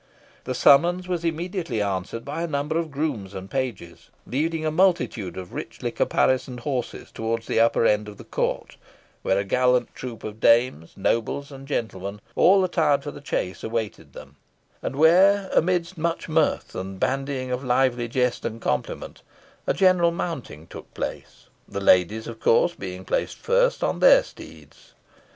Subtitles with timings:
[0.45, 5.37] The summons was immediately answered by a number of grooms and pages, leading a multitude
[5.37, 8.77] of richly caparisoned horses towards the upper end of the court,
[9.21, 14.13] where a gallant troop of dames, nobles, and gentlemen, all attired for the chase, awaited
[14.13, 14.37] them;
[14.81, 19.21] and where, amidst much mirth, and bandying of lively jest and compliment,
[19.67, 24.93] a general mounting took place, the ladies, of course, being placed first on their steeds.